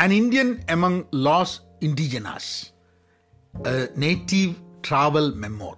[0.00, 2.72] An Indian among Los Indigenas
[3.98, 4.54] native
[4.88, 5.76] travel memoir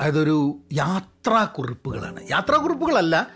[0.00, 2.22] അതൊരു യാത്രാക്കുറിപ്പുകളാണ്.
[2.30, 3.26] യാത്രാക്കുറിപ്പുകളല്ല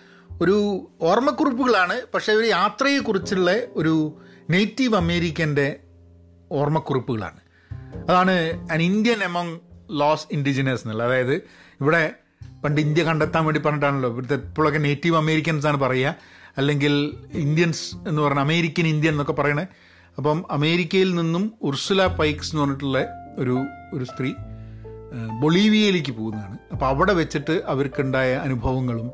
[0.43, 2.01] ഒരു ഓർമ്മക്കുറിപ്പുകളാണ്.
[2.14, 4.19] പക്ഷേ ഒരു യാത്രയെക്കുറിച്ചുള്ള ഒരു
[4.51, 5.81] നേറ്റീവ് അമേരിക്കന്റെ
[6.53, 7.40] ഓർമ്മക്കുറിപ്പുകളാണ്.
[8.08, 9.60] അതാണ് an Indian among
[9.90, 11.35] Los Indigenas എന്നുള്ളത് അതായത്
[11.81, 12.15] ഇവിടെ
[12.65, 14.10] പണ്ട് ഇന്ത്യ കണ്ടെത്താൻ വേണ്ടി പറഞ്ഞിട്ടാണല്ലോ.
[14.10, 16.15] ഇവിടുത്തെ ഇപ്പോഴൊക്കെ നേറ്റീവ് അമേരിക്കൻസ് ആണ് പറയുക.
[16.56, 19.66] അല്ലെങ്കിൽ ഇന്ത്യൻസ് എന്ന് പറഞ്ഞാൽ അമേരിക്കൻ ഇന്ത്യൻ എന്നൊക്കെ പറയണേ
[20.19, 23.06] അപ്പം അമേരിക്കയിൽ നിന്നും ഉർസുല പൈക്സ് എന്ന് പറഞ്ഞിട്ടുള്ള
[23.38, 23.64] ഒരു
[23.95, 24.32] ഒരു സ്ത്രീ
[25.40, 26.59] ബൊളീവിയയിലേക്ക് പോകുന്നതാണ്.
[26.72, 29.12] അപ്പോൾ അവിടെ വെച്ചിട്ട് അവർക്കുണ്ടായ അനുഭവങ്ങളും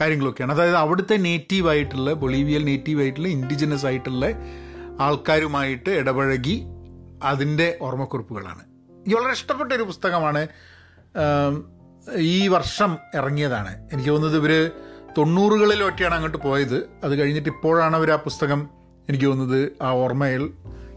[0.00, 0.52] കാര്യങ്ങളൊക്കെയാണ്.
[0.52, 4.26] അതായത് അവിടുത്തെ നേറ്റീവായിട്ടുള്ള ബൊളീവിയൽ നേറ്റീവായിട്ടുള്ള ഇൻഡിജിനസ് ആയിട്ടുള്ള
[5.00, 6.62] ആൾക്കാരുമായിട്ട് ഇടപഴകി
[7.22, 8.60] അതിന്റെ ഓർമ്മക്കുറിപ്പുകളാണ്.
[8.98, 10.48] എനിക്ക് വളരെ ഇഷ്ടപ്പെട്ട ഒരു പുസ്തകമാണ്
[12.16, 13.88] ഈ വർഷം ഇറങ്ങിയതാണ്.
[13.92, 14.70] എനിക്ക് തോന്നുന്നത് ഇവർ
[15.18, 16.78] തൊണ്ണൂറുകളിലൊക്കെയാണ് അങ്ങോട്ട് പോയത്.
[17.04, 20.52] അത് കഴിഞ്ഞിട്ട് ഇപ്പോഴാണ് അവർ ആ പുസ്തകം എനിക്ക് തോന്നുന്നത് ആ ഓർമ്മയിൽ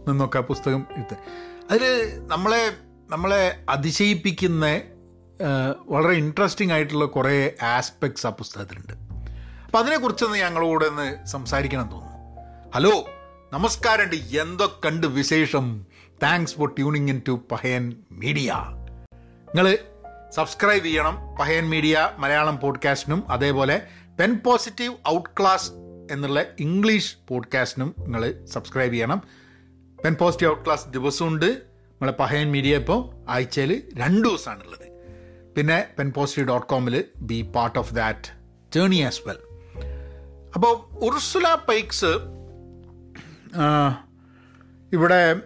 [0.08, 1.16] നിന്നൊക്കെ ആ പുസ്തകം എടുത്ത്
[1.70, 1.82] അതിൽ
[2.26, 2.72] നമ്മളെ
[3.10, 4.82] നമ്മളെ അതിശയിപ്പിക്കുന്ന
[5.88, 8.92] വളരെ ഇൻട്രസ്റ്റിംഗ് ആയിട്ടുള്ള കുറേ ആസ്പെക്ട്സ് ആ പുസ്തകത്തിലുണ്ട്.
[9.64, 12.16] അപ്പം അതിനെക്കുറിച്ചൊന്ന് ഞങ്ങളോട് ഒന്ന് സംസാരിക്കണം തോന്നുന്നു.
[12.74, 13.08] ഹലോ
[13.52, 15.86] നമസ്കാരമുണ്ട് എന്തൊക്കെണ്ട് വിശേഷം?
[16.22, 18.54] Thanks for tuning in to Pahayan media
[19.46, 19.78] നിങ്ങൾ
[20.30, 21.36] സബ്സ്ക്രൈബ് ചെയ്യണം.
[21.40, 23.82] പഹയൻ മീഡിയ മലയാളം പോഡ്കാസ്റ്റിനും അതേപോലെ
[24.20, 25.70] പെൻ പോസിറ്റീവ് ഔട്ട് ക്ലാസ്
[26.10, 29.22] എന്നുള്ള ഇംഗ്ലീഷ് പോഡ്കാസ്റ്റിനും നിങ്ങൾ സബ്സ്ക്രൈബ് ചെയ്യണം.
[30.04, 31.76] പെൻ പോസിറ്റീവ് ഔട്ട് ക്ലാസ് ദിവസമുണ്ട്.
[31.92, 34.86] നമ്മളെ പഹയൻ മീഡിയ ഇപ്പോൾ ആഴ്ചയിൽ രണ്ട് ദിവസമാണുള്ളത്
[35.56, 38.32] പിന്നെ pen positive dot കോമിൽ be part of that
[38.74, 39.38] journey as well
[40.54, 42.12] അപ്പോൾ ഉർസുല പൈക്സ്
[44.92, 45.40] ഇവിടെ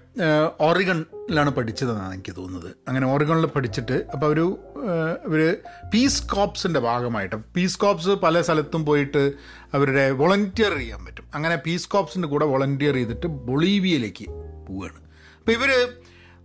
[0.66, 2.70] ഓറിഗണിലാണ് പഠിച്ചതെന്നാണ് എനിക്ക് തോന്നുന്നത്.
[2.88, 4.46] അങ്ങനെ ഓറിഗണിൽ പഠിച്ചിട്ട് അപ്പോൾ ഒരു
[5.26, 5.42] ഇവർ
[5.92, 9.22] പീസ് കോപ്സിന്റെ ഭാഗമായിട്ട് പീസ് കോപ്സ് പല സ്ഥലത്തും പോയിട്ട്
[9.74, 11.26] അവരുടെ വോളണ്ടിയർ ചെയ്യാൻ പറ്റും.
[11.34, 14.26] അങ്ങനെ പീസ് കോപ്സിന്റെ കൂടെ വോളണ്ടിയർ ചെയ്തിട്ട് ബൊളീവിയയിലേക്ക്
[14.68, 15.00] പോവുകയാണ്.
[15.40, 15.72] അപ്പോൾ ഇവർ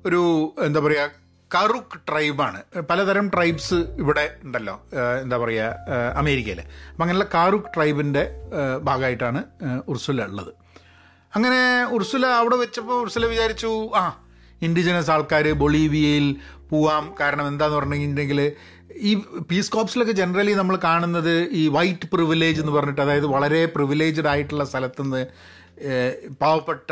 [0.08, 0.22] ഒരു
[0.66, 1.08] എന്താ പറയുക
[1.52, 2.59] കറുക്ക് ട്രൈബാണ്.
[2.90, 4.75] പലതരം ട്രൈബ്സ് ഇവിടെ ഉണ്ടല്ലോ
[5.22, 8.24] എന്താ പറയുക അമേരിക്കയിൽ അപ്പം അങ്ങനെയുള്ള കാറുക്ക് ട്രൈബിന്റെ
[8.84, 9.42] ഭാഗമായിട്ടാണ്
[9.88, 10.53] ഉർസുല ഉള്ളത്.
[11.35, 11.62] അങ്ങനെ
[11.96, 14.03] ഉർസുല അവിടെ വെച്ചപ്പോൾ ഉർസുല വിചാരിച്ചു ആ
[14.62, 16.28] ഇൻഡിജിനസ് ആൾക്കാർ ബൊളീവിയയിൽ
[16.72, 17.16] പോവാം.
[17.19, 18.40] കാരണം എന്താന്ന് പറഞ്ഞിട്ടുണ്ടെങ്കിൽ
[19.09, 19.12] ഈ
[19.50, 25.22] പീസ് കോപ്സിലൊക്കെ ജനറലി നമ്മൾ കാണുന്നത് ഈ വൈറ്റ് പ്രിവിലേജ് എന്ന് പറഞ്ഞിട്ട് അതായത് വളരെ പ്രിവിലേജ്ഡ് ആയിട്ടുള്ള സ്ഥലത്തുനിന്ന്
[26.41, 26.90] പാവപ്പെട്ട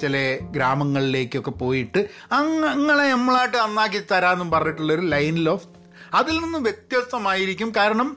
[0.00, 0.16] ചില
[0.54, 2.00] ഗ്രാമങ്ങളിലേക്കൊക്കെ പോയിട്ട്
[2.32, 5.68] അങ്ങ് അങ്ങളെ നമ്മളായിട്ട് നന്നാക്കി തരാമെന്നും പറഞ്ഞിട്ടുള്ളൊരു ലൈനിൽ ഓഫ്
[6.14, 7.72] അതിൽ നിന്നും വ്യത്യസ്തമായിരിക്കും.
[7.76, 8.08] കാരണം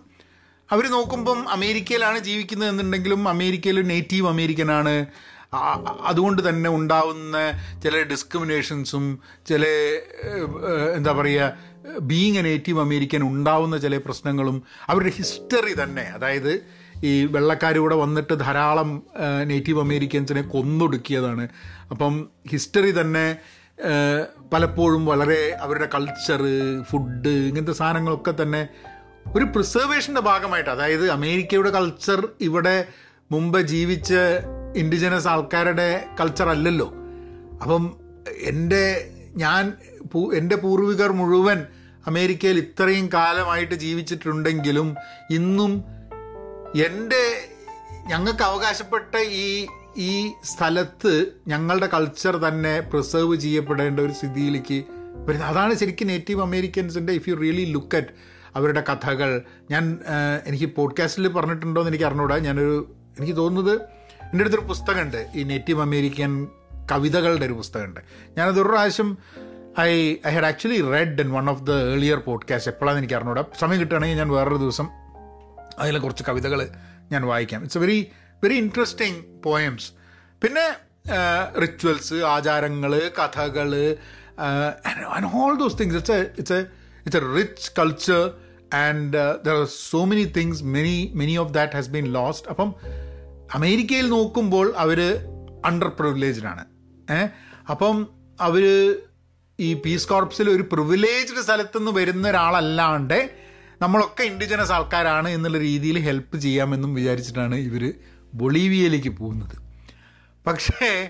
[0.72, 4.94] അവർ നോക്കുമ്പം അമേരിക്കയിലാണ് ജീവിക്കുന്നത് എന്നുണ്ടെങ്കിലും അമേരിക്കയിൽ നേറ്റീവ് അമേരിക്കനാണ്
[6.02, 7.38] അതുകൊണ്ട് തന്നെ ഉണ്ടാവുന്ന
[7.84, 9.66] ചില ഡിസ്ക്രിമിനേഷൻസും ചില
[10.96, 16.02] എന്താ പറയുക ബീങ് എ നേറ്റീവ് അമേരിക്കൻ ഉണ്ടാവുന്ന ചില പ്രശ്നങ്ങളും അവരുടെ ഹിസ്റ്ററി തന്നെ.
[16.02, 16.64] അതായത്
[17.04, 19.04] ഈ വെള്ളക്കാർ ഇവിടെ വന്നിട്ട് ധാരാളം
[19.44, 21.48] നേറ്റീവ് അമേരിക്കൻസിനെ കൊന്നൊടുക്കിയതാണ്.
[21.92, 23.36] അപ്പം ഹിസ്റ്ററി തന്നെ
[24.54, 26.42] പലപ്പോഴും വളരെ അവരുടെ കൾച്ചർ
[26.90, 28.68] ഫുഡ് ഇങ്ങനത്തെ സാധനങ്ങളൊക്കെ തന്നെ
[29.36, 32.86] ഒരു പ്രിസർവേഷന്റെ ഭാഗമായിട്ട് അതായത് അമേരിക്കയുടെ കൾച്ചർ ഇവിടെ
[33.32, 34.14] മുമ്പ് ജീവിച്ച
[34.76, 36.88] ഇൻഡിജിനസ് ആൾക്കാരുടെ കൾച്ചർ അല്ലല്ലോ.
[37.62, 37.84] അപ്പം
[38.42, 39.74] എന്റെ ഞാൻ
[40.38, 41.66] എന്റെ പൂർവികർ മുഴുവൻ
[42.08, 44.96] അമേരിക്കയിൽ ഇത്രയും കാലമായിട്ട് ജീവിച്ചിട്ടുണ്ടെങ്കിലും
[45.30, 45.72] ഇന്നും
[46.86, 47.24] എന്റെ
[48.08, 54.84] ഞങ്ങൾക്ക് അവകാശപ്പെട്ട ഈ ഈ സ്ഥലത്ത് ഞങ്ങളുടെ കൾച്ചർ തന്നെ പ്രിസർവ് ചെയ്യപ്പെടേണ്ട ഒരു സ്ഥിതിയിലേക്ക്
[55.28, 55.50] വരുന്നത്.
[55.50, 58.08] അതാണ് ശരിക്കും native അമേരിക്കൻസിന്റെ if you really look at
[58.56, 59.42] അവരുടെ കഥകൾ.
[59.72, 59.98] ഞാൻ
[60.46, 62.38] എനിക്ക് പോഡ്കാസ്റ്റിൽ പറഞ്ഞിട്ടുണ്ടോ എന്ന് എനിക്ക് അറിഞ്ഞൂടാ.
[62.38, 63.82] ഞാനൊരു എനിക്ക് തോന്നുന്നത്
[64.36, 65.20] എന്റെ അടുത്തൊരു പുസ്തകമുണ്ട്.
[65.36, 66.32] ഈ നേറ്റീവ് അമേരിക്കൻ
[66.92, 68.00] കവിതകളുടെ ഒരു പുസ്തകമുണ്ട്.
[68.38, 69.10] ഞാനത് ഒരു പ്രാവശ്യം
[69.80, 69.92] I
[70.28, 73.44] I had actually read in one of the earlier podcast എപ്പോഴാണ് എനിക്ക് അറിഞ്ഞൂടാ.
[73.60, 74.88] സമയം കിട്ടുകയാണെങ്കിൽ ഞാൻ വേറൊരു ദിവസം
[75.80, 76.70] അതിലെ കുറച്ച് കവിതകൾ
[77.12, 77.62] ഞാൻ വായിക്കാം.
[77.62, 77.98] It's a very
[78.44, 79.88] very interesting poems
[80.44, 80.66] പിന്നെ
[81.62, 83.72] റിച്വൽസ് ആചാരങ്ങൾ കഥകൾ
[85.16, 86.62] and all those things it's a it's a
[87.06, 88.24] it's a rich culture
[88.74, 89.18] and
[89.48, 92.72] there are so many things many many of that has been lost അപ്പം
[93.54, 95.28] അമേരിക്കയിൽ നോക്കുമ്പോൾ അവർ
[95.66, 96.46] under privileged
[97.14, 97.30] ഏഹ്
[97.72, 98.08] അപ്പം
[98.42, 98.96] അവർ
[99.60, 103.32] ഈ piece കോർപ്സിൽ ഒരു privileged സ്ഥലത്തുനിന്ന് വരുന്ന ഒരാളല്ലാണ്ട്
[103.82, 107.94] നമ്മളൊക്കെ ഇൻഡിജിനസ് ആൾക്കാരാണ് എന്നുള്ള രീതിയിൽ ഹെൽപ്പ് ചെയ്യാമെന്നും വിചാരിച്ചിട്ടാണ് ഇവർ
[108.34, 109.58] ബൊളീവിയയിലേക്ക് പോകുന്നത്.
[110.48, 111.10] പക്ഷേ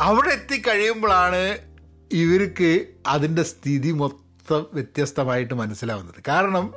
[0.00, 1.58] അവിടെ എത്തിക്കഴിയുമ്പോഴാണ്
[2.12, 6.14] ഇവർക്ക് അതിന്റെ സ്ഥിതി മൊത്തം വ്യത്യസ്തമായിട്ട് മനസ്സിലാവുന്നത്.
[6.28, 6.74] കാരണം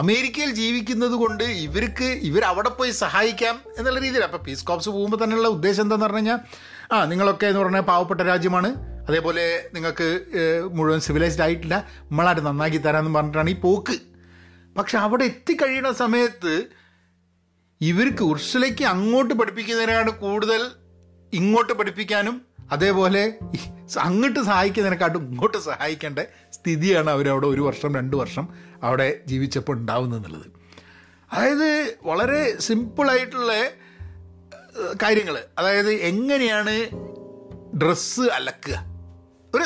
[0.00, 4.24] അമേരിക്കയിൽ ജീവിക്കുന്നത് കൊണ്ട് ഇവർക്ക് ഇവർ അവിടെ പോയി സഹായിക്കാം എന്നുള്ള രീതിയിൽ.
[4.28, 6.40] അപ്പോൾ പീസ് കോപ്സ് പോകുമ്പോൾ തന്നെയുള്ള ഉദ്ദേശം എന്താണെന്ന് പറഞ്ഞു കഴിഞ്ഞാൽ
[6.94, 8.70] ആ നിങ്ങളൊക്കെ എന്ന് പറഞ്ഞാൽ പാവപ്പെട്ട രാജ്യമാണ്.
[9.08, 9.44] അതേപോലെ
[9.74, 10.08] നിങ്ങൾക്ക്
[10.76, 11.76] മുഴുവൻ സിവിലൈസ്ഡ് ആയിട്ടില്ല.
[12.10, 13.96] നമ്മളായിട്ട് നന്നാക്കി തരാമെന്ന് പറഞ്ഞിട്ടാണ് ഈ പോക്ക്.
[14.78, 16.54] പക്ഷെ അവിടെ എത്തിക്കഴിയുന്ന സമയത്ത്
[17.80, 20.60] ഇവർക്ക് ഉർസലയ്ക്ക് അങ്ങോട്ട് പഠിപ്പിക്കുന്നതിനാണ് കൂടുതൽ
[21.32, 22.36] ഇങ്ങോട്ട് പഠിപ്പിക്കാനും
[22.72, 23.34] അതേപോലെ
[24.00, 26.18] അങ്ങോട്ട് സഹായിക്കുന്നതിനെക്കാട്ടും ഇങ്ങോട്ട് സഹായിക്കേണ്ട
[26.52, 28.48] സ്ഥിതിയാണ് അവരവിടെ ഒരു വർഷം രണ്ട് വർഷം
[28.82, 30.46] അവിടെ ജീവിച്ചപ്പോൾ ഉണ്ടാവുന്നത് എന്നുള്ളത്.
[31.32, 33.52] അതായത് വളരെ സിമ്പിളായിട്ടുള്ള
[35.02, 36.76] കാര്യങ്ങൾ അതായത് എങ്ങനെയാണ്
[37.76, 38.84] ഡ്രസ്സ് അലക്കുക?
[39.54, 39.64] ഒരു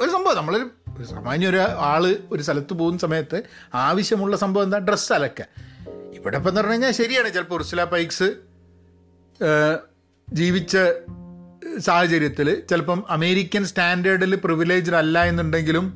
[0.00, 0.36] ഒരു സംഭവം.
[0.36, 3.42] നമ്മളൊരു സാമാന്യ ഒരു ആൾ ഒരു സ്ഥലത്ത് പോകുന്ന സമയത്ത്
[3.74, 4.78] ആവശ്യമുള്ള സംഭവം എന്താ?
[4.78, 5.46] ഡ്രസ്സ് അലക്കുക.
[6.14, 7.32] ഇവിടെ ഇപ്പം എന്ന് പറഞ്ഞു കഴിഞ്ഞാൽ ശരിയാണ്.
[7.32, 8.34] ചിലപ്പോൾ ഉർസുല പൈക്സ്
[10.32, 10.76] ജീവിച്ച
[11.78, 15.86] സാഹചര്യത്തിൽ ചിലപ്പം അമേരിക്കൻ സ്റ്റാൻഡേർഡിൽ പ്രിവിലേജ്ഡ് അല്ല എന്നുണ്ടെങ്കിലും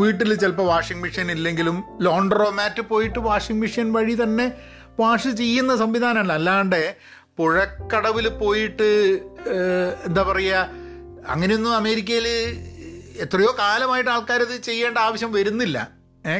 [0.00, 4.52] വീട്ടിൽ ചിലപ്പോൾ വാഷിംഗ് മെഷീൻ ഇല്ലെങ്കിലും ലോണ്ടറോമാറ്റ് പോയിട്ട് വാഷിംഗ് മെഷീൻ വഴി തന്നെ
[5.00, 6.32] വാഷ് ചെയ്യുന്ന സംവിധാനമല്ല.
[6.32, 6.96] അല്ലാണ്ട്
[7.36, 8.88] പുഴക്കടവിൽ പോയിട്ട്
[10.06, 10.68] എന്താ പറയുക
[11.28, 12.26] അങ്ങനെയൊന്നും അമേരിക്കയിൽ
[13.20, 15.78] എത്രയോ കാലമായിട്ട് ആൾക്കാരത് ചെയ്യേണ്ട ആവശ്യം വരുന്നില്ല.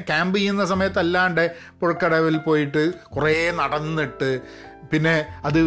[0.09, 4.41] ക്യാമ്പ് ചെയ്യുന്ന സമയത്തല്ലാണ്ട് പുഴക്കടവിൽ പോയിട്ട് കുറേ നടന്നിട്ട്
[4.93, 5.61] പിന്നെ അത്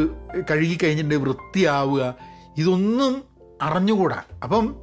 [0.52, 2.16] കഴുകി കഴിഞ്ഞിട്ട് വൃത്തിയാവുക.
[2.58, 3.24] ഇതൊന്നും
[3.62, 4.24] അറിഞ്ഞുകൂടാ.
[4.44, 4.76] അപ്പം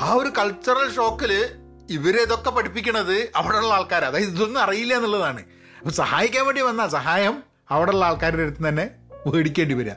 [0.00, 1.48] ആ ഒരു കൾച്ചറൽ ഷോക്കിൽ
[1.90, 5.42] ഇവരിതൊക്കെ പഠിപ്പിക്കണത് അവിടെയുള്ള ആൾക്കാർ അതായത് ഇതൊന്നും അറിയില്ല എന്നുള്ളതാണ്.
[5.78, 8.90] അപ്പം സഹായിക്കാൻ വേണ്ടി വന്ന സഹായം അവിടെയുള്ള ആൾക്കാരുടെ അടുത്ത് തന്നെ
[9.26, 9.92] മേടിക്കേണ്ടി വരിക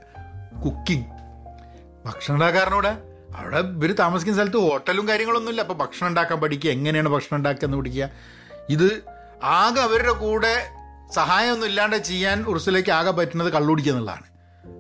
[0.66, 1.06] കുക്കിംഗ്
[2.06, 2.98] ഭക്ഷണം ഉണ്ടാക്കാരനോടെ
[3.36, 5.62] അവിടെ ഇവർ താമസിക്കുന്ന സ്ഥലത്ത് ഹോട്ടലും കാര്യങ്ങളൊന്നുമില്ല.
[5.62, 8.10] അപ്പോൾ ഭക്ഷണം ഉണ്ടാക്കാൻ പഠിക്കുക എങ്ങനെയാണ് ഭക്ഷണം ഉണ്ടാക്കുക എന്ന് പഠിക്കുക.
[8.70, 9.02] ഇത്
[9.44, 10.70] ആകെ അവരുടെ കൂടെ
[11.14, 14.28] സഹായമൊന്നും ഇല്ലാണ്ട് ചെയ്യാൻ ഉറുസിലേക്ക് ആകെ പറ്റുന്നത് കള്ളുടിക്കുക എന്നുള്ളതാണ്.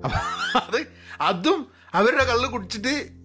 [0.04, 0.20] അപ്പം
[0.56, 0.88] അത്
[1.22, 3.22] അതും അവരുടെ കള്ള് കുടിച്ചിട്ട്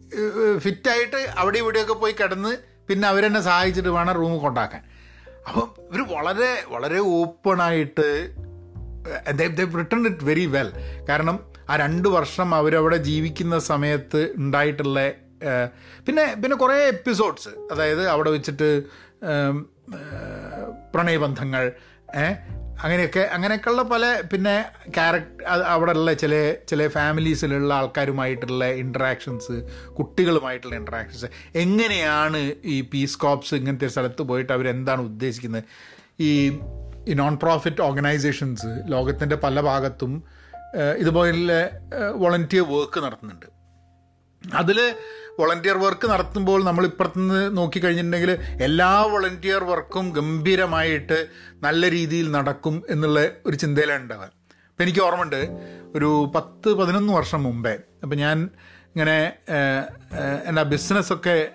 [0.58, 2.56] ഫിറ്റായിട്ട് അവിടെ ഇവിടെയൊക്കെ പോയി കിടന്ന്
[2.88, 4.82] പിന്നെ അവരെന്നെ സഹായിച്ചിട്ട് വേണം റൂം കൊണ്ടാക്കാൻ
[5.48, 8.34] അപ്പം ഇവർ വളരെ വളരെ ഓപ്പണായിട്ട്
[9.74, 10.72] റിട്ടേൺ ഇറ്റ് വെരി വെൽ
[11.08, 15.12] കാരണം ആ രണ്ട് വർഷം അവരവിടെ ജീവിക്കുന്ന സമയത്ത് ഉണ്ടായിട്ടുള്ള
[16.06, 18.82] പിന്നെ പിന്നെ കുറേ എപ്പിസോഡ്സ് അതായത് അവിടെ വെച്ചിട്ട്
[20.94, 21.72] പ്രണയബന്ധങ്ങൾ
[22.82, 24.54] അങ്ങനെയൊക്കെ അങ്ങനെയൊക്കെയുള്ള പല പിന്നെ
[24.96, 26.34] ക്യാരക്ടർ അവിടെയുള്ള ചില
[26.68, 29.56] ചില ഫാമിലീസിലുള്ള ആൾക്കാരുമായിട്ടുള്ള ഇൻട്രാക്ഷൻസ്
[29.98, 35.64] കുട്ടികളുമായിട്ടുള്ള ഇൻട്രാക്ഷൻസ് എങ്ങനെയാണ് ഈ പീസ് കോപ്സ് ഇങ്ങനത്തെ സ്ഥലത്ത് പോയിട്ട് അവരെന്താണ് ഉദ്ദേശിക്കുന്നത്?
[36.20, 36.30] ഈ
[37.08, 40.24] ഈ നോൺ പ്രോഫിറ്റ് ഓർഗനൈസേഷൻസ് ലോകത്തിന്റെ പല ഭാഗത്തും
[40.98, 41.60] ഇതുപോലെ
[42.22, 43.46] വോളണ്ടിയർ വർക്ക് നടത്തുന്നുണ്ട്.
[44.54, 44.94] അതിൽ
[45.38, 51.26] വോളണ്ടിയർ വർക്ക് നടത്തുമ്പോൾ നമ്മൾ ഇപ്പുറത്തുനിന്ന് നോക്കിക്കഴിഞ്ഞിട്ടുണ്ടെങ്കിൽ എല്ലാ വോളണ്ടിയർ വർക്കും ഗംഭീരമായിട്ട്
[51.62, 54.24] നല്ല രീതിയിൽ നടക്കും എന്നുള്ള ഒരു ചിന്തയിലാണ് ഉണ്ടാവുക
[54.70, 55.48] അപ്പം എനിക്ക് ഓർമ്മയുണ്ട്
[55.94, 58.50] ഒരു പത്ത് പതിനൊന്ന് വർഷം മുമ്പേ അപ്പം ഞാൻ
[58.86, 59.32] ഇങ്ങനെ
[60.46, 61.48] എന്റെ ബിസിനസ്സൊക്കെ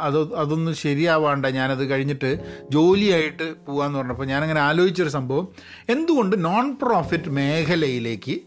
[0.00, 2.38] അത് അതൊന്നും ശരിയാവാണ്ട ഞാനത് കഴിഞ്ഞിട്ട്
[2.70, 5.48] ജോലിയായിട്ട് പോകാമെന്ന് പറഞ്ഞപ്പോൾ ഞാനങ്ങനെ ആലോചിച്ചൊരു സംഭവം.
[5.88, 8.40] എന്തുകൊണ്ട് നോൺ പ്രോഫിറ്റ് മേഖലയിലേക്ക്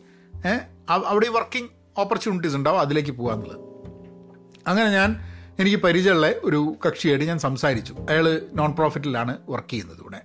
[1.08, 1.70] അവിടെ വർക്കിംഗ്
[2.04, 3.60] ഓപ്പർച്യൂണിറ്റീസ് ഉണ്ടാവും അതിലേക്ക് പോകുക എന്നുള്ളത്.
[4.68, 5.10] അങ്ങനെ ഞാൻ
[5.60, 7.94] എനിക്ക് പരിചയമുള്ള ഒരു കക്ഷിയായിട്ട് ഞാൻ സംസാരിച്ചു.
[8.10, 10.20] അയാൾ നോൺ പ്രോഫിറ്റിലാണ് വർക്ക് ചെയ്യുന്നത് ഇവിടെ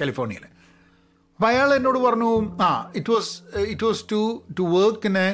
[0.00, 0.46] കാലിഫോർണിയയിൽ
[1.38, 2.30] അപ്പോൾ അയാൾ എന്നോട് പറഞ്ഞു
[2.62, 4.20] ആ it was it was to
[4.58, 5.28] to work in a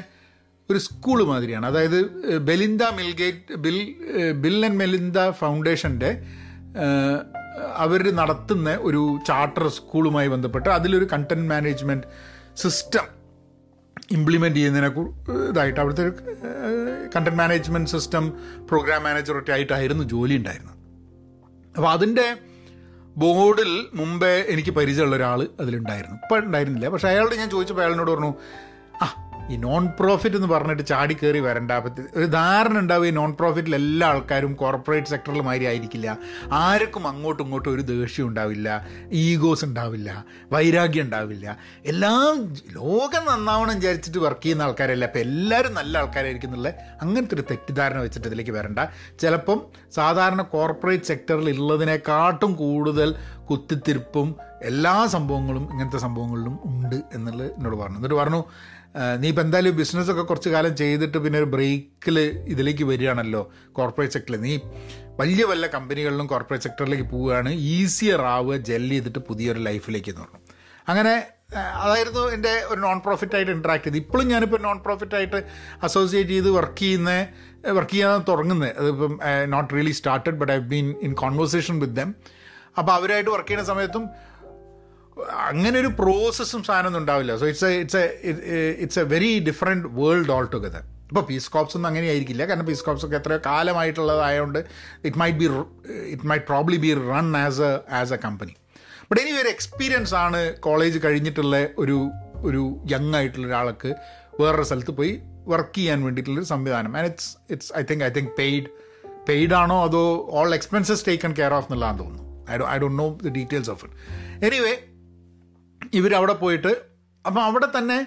[0.71, 1.67] ഒരു സ്കൂൾ മാതിരിയാണ്.
[1.67, 1.99] അതായത്
[2.39, 3.79] Belinda Milgate Bill
[4.45, 6.11] Bill and Melinda ഫൗണ്ടേഷന്റെ
[7.77, 12.07] അവർ നടത്തുന്ന ഒരു ചാർട്ടർ സ്കൂളുമായി ബന്ധപ്പെട്ട് അതിലൊരു കണ്ടന്റ് മാനേജ്മെന്റ്
[12.55, 13.14] സിസ്റ്റം
[14.11, 14.89] ഇംപ്ലിമെന്റ് ചെയ്യുന്നതിനെ
[15.51, 16.13] ഇതായിട്ട് അവിടുത്തെ ഒരു
[17.17, 18.33] കണ്ടന്റ് മാനേജ്മെന്റ് സിസ്റ്റം
[18.69, 20.75] പ്രോഗ്രാം മാനേജറൊക്കെ ആയിട്ടായിരുന്നു ജോലി ഉണ്ടായിരുന്നത്.
[21.77, 22.37] അപ്പോൾ അതിന്റെ
[23.17, 26.17] ബോർഡിൽ മുമ്പേ എനിക്ക് പരിചയമുള്ള ഒരാൾ അതിലുണ്ടായിരുന്നു.
[26.17, 26.89] ഇപ്പം ഉണ്ടായിരുന്നില്ല.
[26.89, 28.35] പക്ഷേ അയാളോട് ഞാൻ ചോദിച്ചപ്പോൾ അയാളിനോട് പറഞ്ഞു
[29.03, 31.73] ആ ഈ നോൺ പ്രോഫിറ്റ് എന്ന് പറഞ്ഞിട്ട് ചാടി കയറി വരണ്ട.
[32.17, 36.19] ഒരു ധാരണ ഉണ്ടാവും ഈ നോൺ പ്രോഫിറ്റിൽ എല്ലാ ആൾക്കാരും കോർപ്പറേറ്റ് സെക്ടറിൽ മാതിരി ആയിരിക്കില്ല.
[36.53, 38.87] ആർക്കും അങ്ങോട്ടും ഇങ്ങോട്ടും ഒരു ദേഷ്യം ഉണ്ടാവില്ല.
[39.13, 40.25] ഈഗോസ് ഉണ്ടാവില്ല.
[40.53, 41.59] വൈരാഗ്യം ഉണ്ടാവില്ല.
[41.87, 45.05] എല്ലാം ലോകം നന്നാവണം വിചാരിച്ചിട്ട് വർക്ക് ചെയ്യുന്ന ആൾക്കാരല്ല.
[45.05, 48.79] അപ്പം എല്ലാവരും നല്ല ആൾക്കാരായിരിക്കും എന്നുള്ള അങ്ങനത്തെ ഒരു തെറ്റിദ്ധാരണ വെച്ചിട്ട് ഇതിലേക്ക് വരണ്ട.
[49.21, 49.63] ചിലപ്പം
[49.95, 53.15] സാധാരണ കോർപ്പറേറ്റ് സെക്ടറിൽ ഉള്ളതിനെക്കാട്ടും കൂടുതൽ
[53.51, 57.97] കുത്തിത്തിരിപ്പും എല്ലാ സംഭവങ്ങളും ഇങ്ങനത്തെ സംഭവങ്ങളിലും ഉണ്ട് എന്നുള്ളത് എന്നോട് പറഞ്ഞു.
[57.97, 58.74] എന്നിട്ട് പറഞ്ഞു "ആ,
[59.19, 62.17] നീ ഇപ്പം എന്തായാലും ബിസിനസ്സൊക്കെ കുറച്ച് കാലം ചെയ്തിട്ട് പിന്നെ ഒരു ബ്രേക്കിൽ
[62.53, 64.53] ഇതിലേക്ക് വരികയാണല്ലോ കോർപ്പറേറ്റ് സെക്ടറിൽ നീ
[65.21, 70.41] വലിയ വല്ല കമ്പനികളിലും കോർപ്പറേറ്റ് സെക്ടറിലേക്ക് പോവുകയാണ് ഈസിയർ ആവുക ജെൽ ചെയ്തിട്ട് പുതിയൊരു ലൈഫിലേക്ക് എന്ന് പറഞ്ഞു.
[70.87, 71.15] അങ്ങനെ
[71.83, 75.39] അതായിരുന്നു എന്റെ ഒരു നോൺ പ്രോഫിറ്റ് ആയിട്ട് ഇൻട്രാക്ട് ചെയ്ത് ഇപ്പോഴും ഞാനിപ്പോൾ നോൺ പ്രോഫിറ്റ് ആയിട്ട്
[75.83, 77.11] അസോസിയേറ്റ് ചെയ്ത് വർക്ക് ചെയ്യുന്ന
[77.73, 79.13] വർക്ക് ചെയ്യാൻ തുടങ്ങുന്നത് അതിപ്പം
[79.51, 82.11] not really started but I been in conversation with them
[82.79, 84.05] അപ്പോൾ അവരായിട്ട് വർക്ക് ചെയ്യുന്ന സമയത്തും
[85.49, 87.37] അങ്ങനെ ഒരു പ്രോസസ്സും സാധനമൊന്നും ഉണ്ടാവില്ല.
[87.37, 92.07] So it's it's a it's a very different world altogether ഇപ്പോൾ പീസ് കോപ്സ് ഒന്നും അങ്ങനെ
[92.13, 92.47] ആയിരിക്കില്ല.
[92.47, 94.59] കാരണം പീസ് കോപ്സ് ഒക്കെ എത്രയോ കാലമായിട്ടുള്ളതായതുകൊണ്ട്
[95.05, 95.47] it might be
[96.15, 98.55] it might probably be run as a as a company
[99.11, 101.99] but ഇനി ഒരു എക്സ്പീരിയൻസ് ആണ് കോളേജ് കഴിഞ്ഞിട്ടുള്ള ഒരു
[102.49, 103.91] ഒരു യങ് ആയിട്ടുള്ള ഒരാൾക്ക്
[104.41, 105.13] വേറൊരു സ്ഥലത്ത് പോയി
[105.47, 106.97] വർക്ക് ചെയ്യാൻ വേണ്ടിയിട്ടുള്ളൊരു സംവിധാനം.
[106.97, 108.67] And it's it's I think I think paid
[109.29, 110.03] paid ആണോ അതോ
[110.41, 112.51] all expenses taken care of എന്നുള്ളതാണെന്ന് തോന്നുന്നു.
[112.53, 113.97] I do I do know the details of it
[114.47, 114.75] anyway
[115.99, 116.73] ഇവരവിടെ പോയിട്ട്
[117.25, 117.99] അപ്പം അവിടെ തന്നെ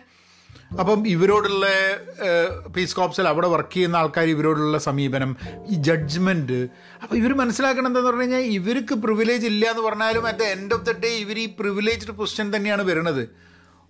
[0.80, 1.66] അപ്പം ഇവരോടുള്ള
[2.76, 5.32] പീസ് കോപ്സിൽ അവിടെ വർക്ക് ചെയ്യുന്ന ആൾക്കാർ ഇവരോടുള്ള സമീപനം
[5.70, 6.60] ഈ ജഡ്ജ്മെന്റ്
[7.04, 10.86] അപ്പോൾ ഇവർ മനസ്സിലാക്കണം എന്താന്ന് പറഞ്ഞു കഴിഞ്ഞാൽ ഇവർക്ക് പ്രിവിലേജ് ഇല്ല എന്ന് പറഞ്ഞാലും at the end of
[10.86, 13.24] the day ഇവർ ഈ പ്രിവിലേജ്ഡ് പൊസിഷൻ തന്നെയാണ് വരുന്നത്.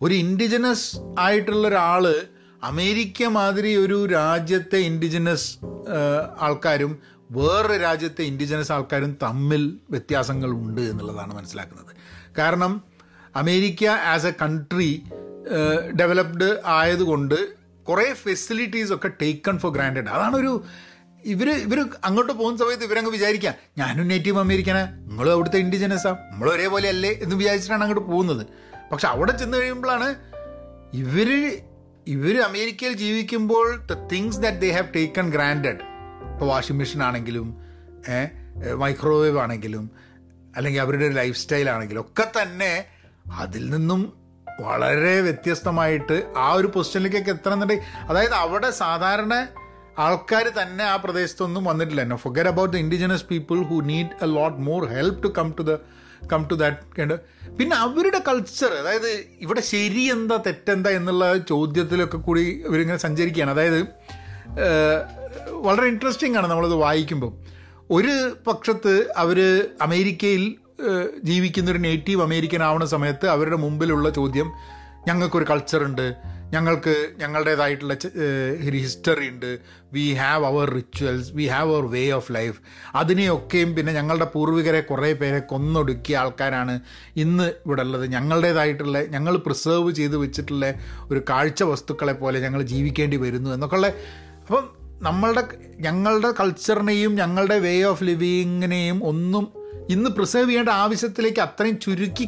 [0.01, 0.87] ഒരു ഇൻഡിജിനസ്
[1.19, 2.05] ആയിട്ടുള്ള ഒരാൾ
[2.63, 5.49] അമേരിക്ക മാതിരി ഒരു രാജ്യത്തെ ഇൻഡിജിനസ്
[6.39, 6.93] ആൾക്കാരും
[7.31, 11.91] വേറൊരു രാജ്യത്തെ ഇൻഡിജിനസ് ആൾക്കാരും തമ്മിൽ വ്യത്യാസങ്ങൾ ഉണ്ട് എന്നുള്ളതാണ് മനസ്സിലാക്കുന്നത്.
[12.37, 12.73] കാരണം
[13.35, 15.03] America as a country
[15.95, 17.35] developed ആയതുകൊണ്ട്
[17.83, 20.65] കുറേ ഫെസിലിറ്റീസ് ഒക്കെ ടേക്കൺ ഫോർ ഗ്രാൻഡഡ് അതാണൊരു
[21.25, 26.89] ഇവർ ഇവർ അങ്ങോട്ട് പോകുന്ന സമയത്ത് ഇവരങ്ങ് വിചാരിക്കാം ഞാനും നേറ്റീവ് അമേരിക്കനാ നിങ്ങളും അവിടുത്തെ ഇൻഡിജിനസാ നമ്മൾ ഒരേപോലെ
[26.89, 28.45] അല്ലേ എന്ന് വിചാരിച്ചിട്ടാണ് അങ്ങോട്ട് പോകുന്നത്.
[28.91, 30.15] പക്ഷെ അവിടെ ചെന്ന് കഴിയുമ്പോഴാണ്
[30.93, 31.29] ഇവർ
[32.07, 35.79] ഇവർ അമേരിക്കയിൽ ജീവിക്കുമ്പോൾ the things that they have taken granted
[36.33, 37.57] ഇപ്പോൾ വാഷിംഗ് മെഷീൻ ആണെങ്കിലും
[38.75, 39.91] മൈക്രോവേവ് ആണെങ്കിലും
[40.55, 42.87] അല്ലെങ്കിൽ അവരുടെ ലൈഫ് സ്റ്റൈൽ ആണെങ്കിലും ഒക്കെ തന്നെ
[43.33, 44.13] അതിൽ നിന്നും
[44.61, 49.47] വളരെ വ്യത്യസ്തമായിട്ട് ആ ഒരു പൊസിഷനിലേക്കൊക്കെ എത്തണമെന്നുണ്ടെങ്കിൽ അതായത് അവിടെ സാധാരണ
[49.99, 52.01] ആൾക്കാർ തന്നെ ആ പ്രദേശത്തൊന്നും വന്നിട്ടില്ല.
[52.01, 55.61] എന്നെ ഫൊഗർ about the indigenous people who need a lot more help to come to
[55.61, 55.77] the
[56.27, 57.19] come to that
[57.57, 63.51] പിന്നെ അവരുടെ കൾച്ചർ അതായത് ഇവിടെ ശരി എന്താ തെറ്റെന്താ എന്നുള്ള ചോദ്യത്തിലൊക്കെ കൂടി ഇവരിങ്ങനെ സഞ്ചരിക്കുകയാണ്.
[63.51, 63.87] അതായത്
[65.49, 67.33] വളരെ ഇൻട്രസ്റ്റിംഗ് ആണ് നമ്മളത് വായിക്കുമ്പോൾ
[67.93, 70.55] ഒരു പക്ഷത്ത് അവർ അമേരിക്കയിൽ
[71.23, 74.51] ജീവിക്കുന്ന ഒരു നേറ്റീവ് അമേരിക്കൻ ആവുന്ന സമയത്ത് അവരുടെ മുമ്പിലുള്ള ചോദ്യം
[75.07, 77.93] ഞങ്ങൾക്കൊരു കൾച്ചറുണ്ട് ഞങ്ങൾക്ക് ഞങ്ങളുടേതായിട്ടുള്ള
[78.67, 79.59] ഒരു ഹിസ്റ്ററി ഉണ്ട്.
[79.93, 82.61] We have our rituals we have our way of life
[82.95, 86.79] അതിനെയൊക്കെയും പിന്നെ ഞങ്ങളുടെ പൂർവികരെ കുറേ പേരെ കൊന്നൊടുക്കിയ ആൾക്കാരാണ്
[87.15, 90.73] ഇന്ന് ഇവിടെ ഉള്ളത് ഞങ്ങളുടേതായിട്ടുള്ള ഞങ്ങൾ പ്രിസേർവ് ചെയ്ത് വെച്ചിട്ടുള്ള
[91.11, 93.87] ഒരു കാഴ്ച വസ്തുക്കളെ പോലെ ഞങ്ങൾ ജീവിക്കേണ്ടി വരുന്നു എന്നൊക്കെയുള്ള
[94.39, 94.69] അപ്പം
[95.01, 95.43] നമ്മളുടെ
[95.79, 99.56] ഞങ്ങളുടെ കൾച്ചറിനെയും ഞങ്ങളുടെ വേ ഓഫ് ലിവിങ്ങിനെയും ഒന്നും
[99.89, 102.25] ഇന്ന് പ്രിസേർവ് ചെയ്യേണ്ട ആവശ്യത്തിലേക്ക് അത്രയും ചുരുക്കി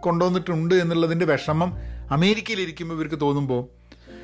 [0.00, 1.70] കൊണ്ടുവന്നിട്ടുണ്ട് എന്നുള്ളതിന്റെ വിഷമം
[2.10, 3.62] അമേരിക്കയിലിരിക്കുമ്പോൾ ഇവർക്ക് തോന്നുമ്പോൾ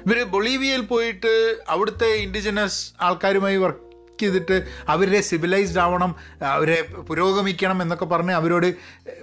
[0.07, 1.33] ഇവർ ബൊളീവിയയിൽ പോയിട്ട്
[1.69, 3.83] അവിടുത്തെ ഇൻഡിജിനസ് ആൾക്കാരുമായി വർക്ക്
[4.21, 4.57] ചെയ്തിട്ട്
[4.89, 6.79] അവരെ സിവിലൈസ്ഡ് ആവണം അവരെ
[7.09, 8.69] പുരോഗമിക്കണം എന്നൊക്കെ പറഞ്ഞ് അവരോട്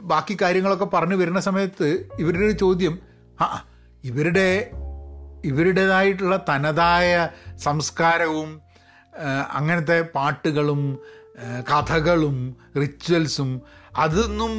[0.02, 1.88] ബാക്കി കാര്യങ്ങളൊക്കെ പറഞ്ഞു വരുന്ന സമയത്ത്
[2.20, 3.00] ഇവരുടെ ഒരു ചോദ്യം
[3.42, 3.48] ആ
[4.04, 4.48] ഇവരുടെ
[5.46, 8.62] ഇവരുടേതായിട്ടുള്ള തനതായ സംസ്കാരവും
[9.54, 11.00] അങ്ങനത്തെ പാട്ടുകളും
[11.70, 13.62] കഥകളും റിച്വൽസും
[13.98, 14.54] അതൊന്നും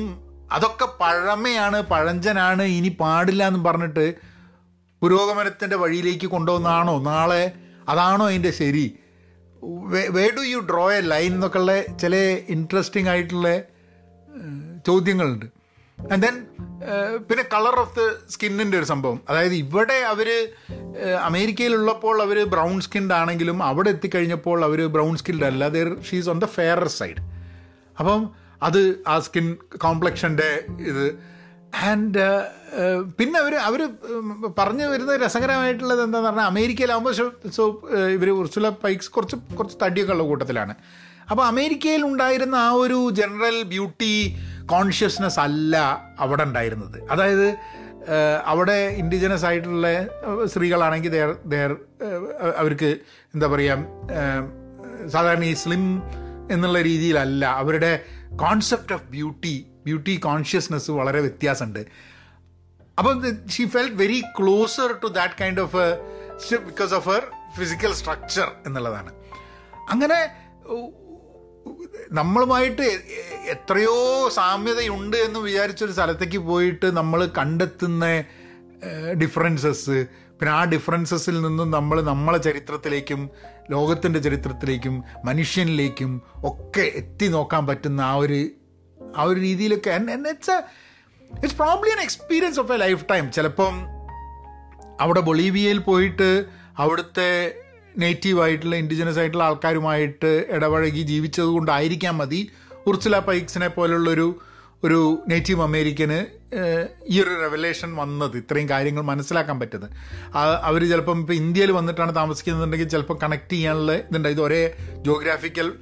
[0.53, 4.15] അതൊക്കെ പഴമയാണ് പഴഞ്ചനാണ് ഇനി പാടില്ല എന്ന് പറഞ്ഞിട്ട്
[5.03, 7.53] പുരോഗമനത്തിന്റെ വഴിയിലേക്ക് കൊണ്ടുവന്നാണോ നാളെ
[7.89, 8.99] അതാണോ അതിന്റെ ശരി?
[10.11, 12.15] Way do you draw a line എന്നൊക്കെയുള്ള ചില
[12.49, 13.49] ഇൻട്രസ്റ്റിംഗ് ആയിട്ടുള്ള
[14.87, 15.47] ചോദ്യങ്ങളുണ്ട്.
[15.99, 16.37] ആൻഡ് ദെൻ
[17.29, 19.21] പിന്നെ കളർ ഓഫ് ദ സ്കിന്നിന്റെ ഒരു സംഭവം.
[19.29, 20.29] അതായത് ഇവിടെ അവർ
[21.23, 25.69] അമേരിക്കയിലുള്ളപ്പോൾ അവർ ബ്രൗൺ സ്കിൻഡ് ആണെങ്കിലും അവിടെ എത്തിക്കഴിഞ്ഞപ്പോൾ അവർ ബ്രൗൺ സ്കിൻഡ് അല്ല.
[25.69, 27.23] There she's on the fairer side
[28.01, 28.31] അപ്പം
[28.63, 31.07] അത് ആ സ്കിൻ കോംപ്ലക്ഷന്റെ ഇത്.
[31.91, 32.25] ആൻഡ്
[33.19, 33.81] പിന്നെ അവർ അവർ
[34.59, 37.15] പറഞ്ഞു വരുന്ന രസകരമായിട്ടുള്ളത് എന്താണെന്ന് പറഞ്ഞാൽ അമേരിക്കയിലാകുമ്പോൾ
[37.51, 37.65] സോ
[38.13, 40.75] ഇവർ ഉർസുല പൈക്സ് കുറച്ച് കുറച്ച് തടിയൊക്കെ ഉള്ള കൂട്ടത്തിലാണ്.
[41.31, 44.15] അപ്പോൾ അമേരിക്കയിൽ ഉണ്ടായിരുന്ന ആ ഒരു ജനറൽ ബ്യൂട്ടി
[44.73, 45.77] കോൺഷ്യസ്നെസ് അല്ല
[46.19, 47.11] അവിടെ ഉണ്ടായിരുന്നത്.
[47.13, 47.59] അതായത്
[48.53, 49.89] അവിടെ ഇൻഡിജിനസ് ആയിട്ടുള്ള
[50.53, 51.71] സ്ത്രീകളാണെങ്കിൽ ദേർ ദേർ
[52.57, 52.91] അവർക്ക്
[53.35, 53.77] എന്താ പറയുക
[55.15, 55.85] സാധാരണ ഈ സ്ലിം
[56.55, 57.45] എന്നുള്ള രീതിയിലല്ല.
[57.63, 57.93] അവരുടെ
[58.43, 59.55] concept of beauty
[59.85, 61.83] beauty consciousness വളരെ വ്യത്യാസമുണ്ട്.
[62.99, 65.85] അപ്പം she felt very closer to that kind of
[66.71, 67.25] because of her
[67.59, 69.13] physical structure എന്നുള്ളതാണ്.
[69.91, 70.19] അങ്ങനെ
[72.13, 72.83] നമ്മളുമായിട്ട്
[73.51, 78.05] എത്രയോ സാമ്യതയുണ്ട് എന്ന് വിചാരിച്ചൊരു സ്ഥലത്തേക്ക് പോയിട്ട് നമ്മൾ കണ്ടെത്തുന്ന
[79.23, 79.97] ഡിഫറൻസസ്
[80.41, 83.31] പിന്നെ ആ ഡിഫറൻസസിൽ നിന്നും നമ്മൾ നമ്മളെ ചരിത്രത്തിലേക്കും
[83.71, 88.51] ലോകത്തിന്റെ ചരിത്രത്തിലേക്കും മനുഷ്യനിലേക്കും ഒക്കെ എത്തി നോക്കാൻ പറ്റുന്ന ആ ഒരു
[89.15, 89.91] ആ ഒരു രീതിയിലൊക്കെ.
[89.91, 90.57] It's
[91.31, 92.77] it's probably an experience of a
[93.11, 93.75] lifetime ചിലപ്പം
[95.01, 96.47] അവിടെ ബൊളീവിയയിൽ പോയിട്ട്
[96.79, 97.31] അവിടുത്തെ
[97.99, 102.49] നേറ്റീവ് ആയിട്ടുള്ള ഇൻഡിജിനസ് ആയിട്ടുള്ള ആൾക്കാരുമായിട്ട് ഇടപഴകി ജീവിച്ചത് കൊണ്ടായിരിക്കാം മതി.
[102.87, 104.41] ഉർസുല പൈക്സിനെ പോലുള്ളൊരു
[104.85, 106.27] ഒരു നേറ്റീവ് അമേരിക്കന്
[107.09, 109.91] ഈ ഒരു റെവലേഷൻ വന്നത് ഇത്രയും കാര്യങ്ങൾ മനസ്സിലാക്കാൻ പറ്റുന്നത്.
[110.63, 114.29] അവർ ചിലപ്പം ഇപ്പോൾ ഇന്ത്യയിൽ വന്നിട്ടാണ് താമസിക്കുന്നുണ്ടെങ്കിൽ ചിലപ്പോൾ കണക്ട് ചെയ്യാനുള്ള ഇതുണ്ട്.
[114.29, 115.73] ഇത് ഒരേ geographical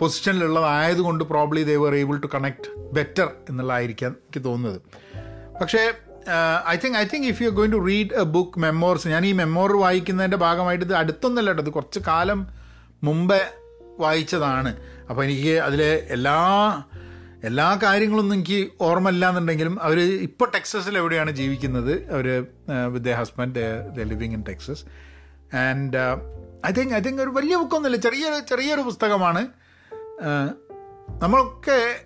[0.00, 4.80] പൊസിഷനിലുള്ളതായതുകൊണ്ട് probably they able to connect better എന്നുള്ളതായിരിക്കാം എനിക്ക് തോന്നുന്നത്.
[5.60, 5.92] പക്ഷേ
[6.68, 9.76] I think I think if you going to read a book memoirs ഞാൻ ഈ മെമ്മോർ
[9.76, 11.62] വായിക്കുന്നതിന്റെ ഭാഗമായിട്ട് ഇത് അടുത്തൊന്നല്ല കേട്ടോ.
[11.62, 12.46] ഇത് കുറച്ച് കാലം
[13.02, 13.40] മുമ്പേ
[13.98, 14.76] വായിച്ചതാണ്.
[15.10, 16.82] അപ്പോൾ എനിക്ക് അതിലെ എല്ലാ
[17.44, 22.12] എല്ലാ കാര്യങ്ങളൊന്നും എനിക്ക് ഓർമ്മയില്ല എന്നുണ്ടെങ്കിലും അവർ ഇപ്പോൾ ടെക്സസിൽ എവിടെയാണ് ജീവിക്കുന്നത്?
[22.12, 22.46] അവർ
[22.92, 24.84] with the husband the living in Texas
[25.56, 25.96] and
[26.66, 28.02] I think I think ഒരു വലിയ ബുക്കൊന്നുമില്ല.
[28.02, 29.48] ചെറിയൊരു ചെറിയൊരു പുസ്തകമാണ്.
[31.22, 31.96] നമ്മളൊക്കെ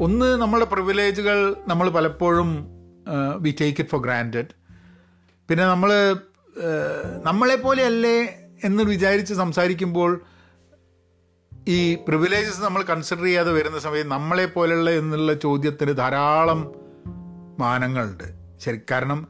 [0.00, 2.71] ഒന്ന് നമ്മുടെ പ്രിവിലേജുകൾ നമ്മൾ പലപ്പോഴും
[3.40, 4.48] we take it for granted
[5.50, 6.16] പിന്നെ നമ്മൾ
[7.24, 10.20] നമ്മളെപ്പോലെയല്ലേ എന്ന് വിചാരിച്ച് സംസാരിക്കുമ്പോൾ
[11.68, 16.72] ഈ പ്രിവിലേജസ് നമ്മൾ കൺസിഡർ ചെയ്യാതെ വരുന്ന സമയത്ത് നമ്മളെ പോലെയുള്ള എന്നുള്ള ചോദ്യത്തിന് ധാരാളം
[17.58, 18.24] മാനങ്ങളുണ്ട്.
[18.58, 19.28] ശരി കാരണം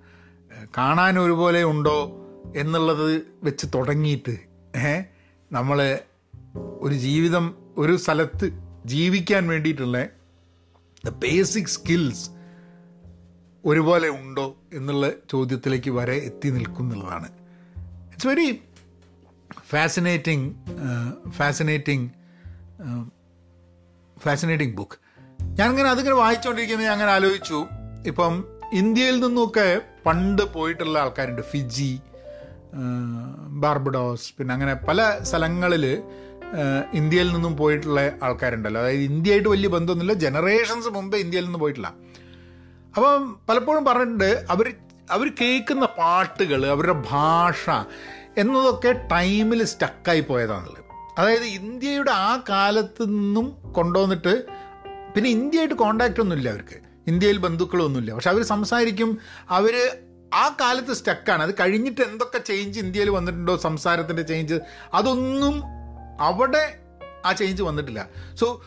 [0.78, 2.18] കാണാൻ ഒരുപോലെ ഉണ്ടോ
[2.56, 4.38] എന്നുള്ളത് വെച്ച് തുടങ്ങിയിട്ട്
[5.52, 5.98] നമ്മൾ
[6.80, 8.50] ഒരു ജീവിതം ഒരു സ്ഥലത്ത്
[8.84, 10.08] ജീവിക്കാൻ വേണ്ടിയിട്ടുള്ള
[11.04, 12.41] ദ ബേസിക് സ്കിൽസ്
[13.64, 17.28] ഒരുപോലെ ഉണ്ടോ എന്നുള്ള ചോദ്യത്തിലേക്ക് വരെ എത്തി നിൽക്കുന്നുള്ളതാണ്.
[18.12, 18.48] It's very
[19.70, 20.48] fascinating
[21.30, 22.06] fascinating
[24.22, 24.98] fascinating book
[25.58, 27.66] ഞാനിങ്ങനെ അതിങ്ങനെ വായിച്ചുകൊണ്ടിരിക്കുന്നത് ഞാൻ അങ്ങനെ ആലോചിച്ചു.
[28.06, 28.32] ഇപ്പം
[28.72, 29.68] ഇന്ത്യയിൽ നിന്നൊക്കെ
[30.06, 31.42] പണ്ട് പോയിട്ടുള്ള ആൾക്കാരുണ്ട്.
[31.42, 32.00] ഫിജി
[33.62, 35.84] ബാർബഡോസ് പിന്നെ അങ്ങനെ പല സ്ഥലങ്ങളിൽ
[36.94, 38.80] ഇന്ത്യയിൽ നിന്നും പോയിട്ടുള്ള ആൾക്കാരുണ്ടല്ലോ.
[38.80, 40.14] അതായത് ഇന്ത്യയായിട്ട് വലിയ ബന്ധമൊന്നുമില്ല.
[40.24, 41.90] ജനറേഷൻസ് മുമ്പേ ഇന്ത്യയിൽ നിന്ന് പോയിട്ടില്ല.
[42.96, 44.74] അപ്പം പലപ്പോഴും പറഞ്ഞിട്ടുണ്ട് അവർ
[45.10, 47.70] അവർ കേൾക്കുന്ന പാട്ടുകൾ അവരുടെ ഭാഷ
[48.38, 50.84] എന്നതൊക്കെ ടൈമിൽ സ്റ്റക്കായി പോയതാണുള്ളത്.
[51.18, 54.46] അതായത് ഇന്ത്യയുടെ ആ കാലത്ത് നിന്നും കൊണ്ടുവന്നിട്ട്
[55.14, 56.78] പിന്നെ ഇന്ത്യയായിട്ട് കോണ്ടാക്റ്റ് ഒന്നുമില്ല അവർക്ക്.
[57.06, 58.14] ഇന്ത്യയിൽ ബന്ധുക്കളൊന്നുമില്ല.
[58.14, 59.18] പക്ഷെ അവർ സംസാരിക്കും
[59.50, 59.98] അവർ
[60.34, 61.42] ആ കാലത്ത് സ്റ്റക്കാണ്.
[61.42, 64.54] അത് കഴിഞ്ഞിട്ട് എന്തൊക്കെ ചേഞ്ച് ഇന്ത്യയിൽ വന്നിട്ടുണ്ടോ സംസാരത്തിന്റെ ചേഞ്ച്
[64.94, 65.62] അതൊന്നും
[66.20, 66.78] അവിടെ
[67.26, 68.08] ആ ചേഞ്ച് വന്നിട്ടില്ല.
[68.34, 68.62] സോ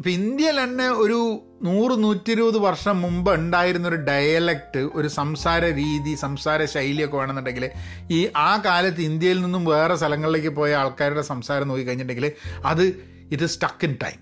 [0.00, 6.14] ഇപ്പം ഇന്ത്യയിൽ തന്നെ ഒരു നൂറ് നൂറ്റി ഇരുപത് വർഷം മുമ്പ് ഉണ്ടായിരുന്ന ഒരു ഡയലക്റ്റ് ഒരു സംസാര രീതി
[6.14, 7.70] സംസാര ശൈലിയൊക്കെ വേണമെന്നുണ്ടെങ്കിൽ
[8.10, 12.32] ഈ ആ കാലത്ത് ഇന്ത്യയിൽ നിന്നും വേറെ സ്ഥലങ്ങളിലേക്ക് പോയ ആൾക്കാരുടെ സംസാരം നോക്കി കഴിഞ്ഞിട്ടുണ്ടെങ്കിൽ
[12.64, 12.84] അത്
[13.30, 14.18] ഇത് സ്റ്റക്ക് ഇൻ ടൈം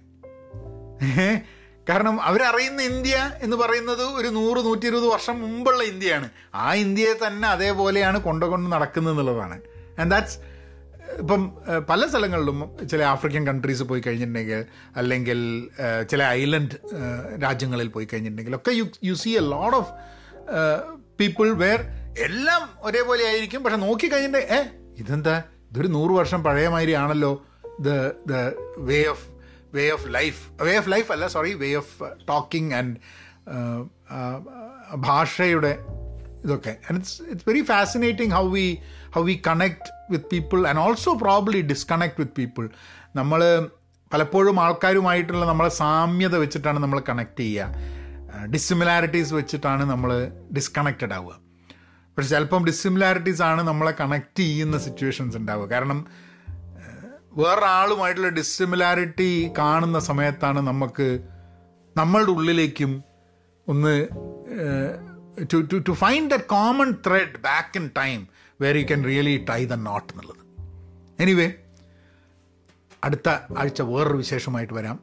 [1.88, 6.28] കാരണം അവരറിയുന്ന ഇന്ത്യ എന്ന് പറയുന്നത് ഒരു നൂറ് നൂറ്റി ഇരുപത് വർഷം മുമ്പുള്ള ഇന്ത്യയാണ്.
[6.54, 9.61] ആ ഇന്ത്യയെ തന്നെ അതേപോലെയാണ് കൊണ്ടുകൊണ്ട് നടക്കുന്നത് എന്നുള്ളതാണ്.
[9.99, 10.38] ആൻഡ് ദാറ്റ്സ്
[11.18, 11.42] ഇപ്പം
[11.90, 12.58] പല സ്ഥലങ്ങളിലും
[12.90, 14.64] ചില ആഫ്രിക്കൻ കൺട്രീസ് പോയി കഴിഞ്ഞിട്ടുണ്ടെങ്കിൽ
[14.96, 15.38] അല്ലെങ്കിൽ
[16.10, 16.76] ചില ഐലൻഡ്
[17.42, 19.92] രാജ്യങ്ങളിൽ പോയി കഴിഞ്ഞിട്ടുണ്ടെങ്കിൽ ഒക്കെ you you see a load of
[21.20, 21.80] people where
[22.18, 23.64] എല്ലാം ഒരേപോലെ ആയിരിക്കും.
[23.64, 24.60] പക്ഷെ നോക്കി കഴിഞ്ഞിട്ട് ഏ
[24.98, 25.42] ഇതെന്താ?
[25.70, 27.32] ഇതൊരു നൂറ് വർഷം പഴയ മാതിരി ആണല്ലോ.
[27.80, 27.88] The
[28.30, 28.34] the
[28.78, 29.26] way of
[29.74, 31.94] way of life way of life അല്ല sorry way of
[32.28, 32.96] talking and
[34.96, 35.72] ഭാഷയുടെ
[36.44, 36.76] ഇതൊക്കെ.
[36.87, 38.66] And it's it's very fascinating how we
[39.14, 42.68] how we connect with people and also probably disconnect with people
[43.16, 43.68] നമ്മൾ
[44.12, 47.75] പലപ്പോഴും ആൾക്കാരുമായിട്ടുള്ള നമ്മളെ സാമ്യത വെച്ചിട്ടാണ് നമ്മൾ connect ചെയ്യുക.
[48.47, 50.11] ഡിസിമിലാരിറ്റീസ് വെച്ചിട്ടാണ് നമ്മൾ
[50.53, 51.35] ഡിസ്കണക്റ്റഡ് ആവുക.
[52.16, 55.68] പക്ഷെ ചിലപ്പം ഡിസിമിലാരിറ്റീസ് ആണ് നമ്മളെ കണക്ട് ചെയ്യുന്ന സിറ്റുവേഷൻസ് ഉണ്ടാവുക.
[55.71, 56.07] കാരണം
[57.33, 61.21] വേറൊരാളുമായിട്ടുള്ള ഡിസിമിലാരിറ്റി കാണുന്ന സമയത്താണ് നമുക്ക്
[61.97, 63.03] നമ്മളുടെ ഉള്ളിലേക്കും
[63.68, 63.94] ഒന്ന്
[65.53, 68.29] to to to find a common thread back in time
[68.61, 70.37] where you can really tie the knot എന്നുള്ളത്.
[71.23, 71.53] എനിവേ
[73.05, 75.01] അടുത്ത ആഴ്ച വേറൊരു വിശേഷമായിട്ട് വരാം.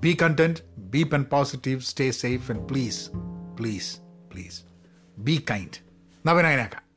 [0.00, 3.10] Be content be pen positive stay safe and please
[3.60, 3.96] please
[4.32, 4.62] please
[5.18, 5.78] be kind
[6.26, 6.91] നവനായനാക്കാം.